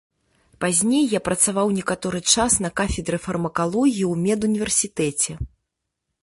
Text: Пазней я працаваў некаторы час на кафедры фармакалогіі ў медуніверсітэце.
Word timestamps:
Пазней 0.63 1.03
я 1.11 1.19
працаваў 1.27 1.67
некаторы 1.79 2.21
час 2.33 2.55
на 2.67 2.71
кафедры 2.79 3.17
фармакалогіі 3.27 4.05
ў 4.11 4.25
медуніверсітэце. 4.25 5.31